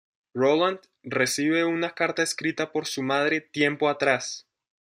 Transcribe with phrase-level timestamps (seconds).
[0.33, 4.47] Roland recibe una carta escrita por su madre tiempo atrás.